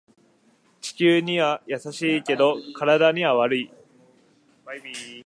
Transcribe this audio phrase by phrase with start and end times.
[0.81, 3.71] 地球には優しいけど体には悪い